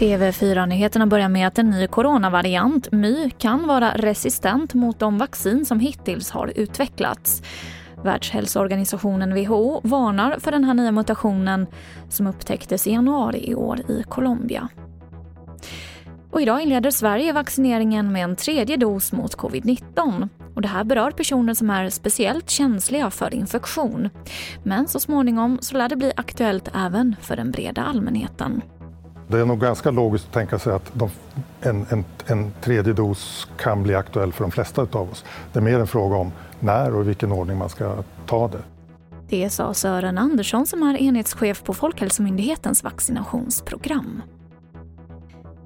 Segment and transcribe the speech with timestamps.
[0.00, 5.80] TV4-nyheterna börjar med att en ny coronavariant, My, kan vara resistent mot de vaccin som
[5.80, 7.42] hittills har utvecklats.
[8.04, 11.66] Världshälsoorganisationen WHO varnar för den här nya mutationen
[12.08, 14.68] som upptäcktes i januari i år i Colombia.
[16.30, 20.28] Och idag inleder Sverige vaccineringen med en tredje dos mot covid-19.
[20.54, 24.08] Och det här berör personer som är speciellt känsliga för infektion.
[24.62, 28.62] Men så småningom så lär det bli aktuellt även för den breda allmänheten.
[29.28, 31.10] Det är nog ganska logiskt att tänka sig att de,
[31.60, 35.24] en, en, en tredje dos kan bli aktuell för de flesta av oss.
[35.52, 38.62] Det är mer en fråga om när och i vilken ordning man ska ta det.
[39.28, 44.22] Det sa Sören Andersson som är enhetschef på Folkhälsomyndighetens vaccinationsprogram.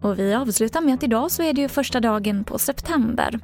[0.05, 3.41] Och vi avslutar med att idag så är det ju första dagen på september.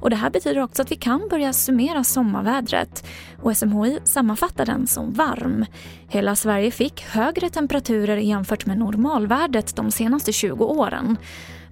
[0.00, 3.06] Och det här betyder också att vi kan börja summera sommarvädret.
[3.42, 5.66] Och SMHI sammanfattar den som varm.
[6.08, 11.16] Hela Sverige fick högre temperaturer jämfört med normalvärdet de senaste 20 åren.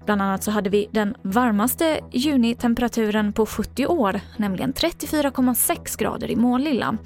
[0.05, 6.35] Bland annat så hade vi den varmaste junitemperaturen på 70 år, nämligen 34,6 grader i
[6.35, 6.97] Målilla.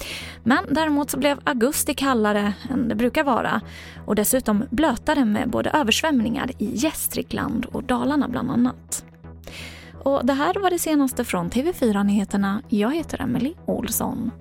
[0.44, 3.62] Men däremot så blev augusti kallare än det brukar vara
[4.06, 9.04] och dessutom blötare med både översvämningar i Gästrikland och Dalarna bland annat.
[10.04, 12.62] Och det här var det senaste från TV4 Nyheterna.
[12.70, 14.32] Jag heter Emily Olsson.